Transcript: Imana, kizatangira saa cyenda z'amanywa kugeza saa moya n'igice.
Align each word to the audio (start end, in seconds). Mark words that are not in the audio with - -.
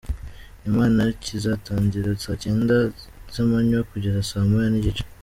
Imana, 0.69 1.01
kizatangira 1.23 2.09
saa 2.23 2.39
cyenda 2.43 2.75
z'amanywa 3.33 3.79
kugeza 3.91 4.19
saa 4.29 4.47
moya 4.49 4.69
n'igice. 4.71 5.03